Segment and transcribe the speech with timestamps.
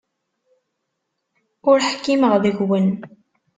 [1.69, 2.99] Ur ḥkimeɣ deg-went.